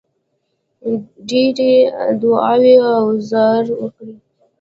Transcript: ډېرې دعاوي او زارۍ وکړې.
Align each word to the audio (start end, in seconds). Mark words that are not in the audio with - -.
ډېرې 1.29 1.73
دعاوي 2.21 2.75
او 2.93 3.03
زارۍ 3.29 3.71
وکړې. 3.77 4.13